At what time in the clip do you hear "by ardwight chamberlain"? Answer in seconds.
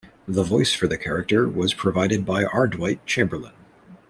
2.25-3.53